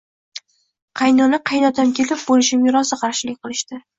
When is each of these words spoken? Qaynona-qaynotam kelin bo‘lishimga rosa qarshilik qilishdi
Qaynona-qaynotam 1.01 1.93
kelin 2.01 2.21
bo‘lishimga 2.23 2.75
rosa 2.79 3.01
qarshilik 3.05 3.39
qilishdi 3.47 3.83